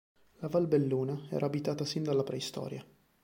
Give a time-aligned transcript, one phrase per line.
[0.39, 2.83] La Valbelluna era abitata sin dalla preistoria.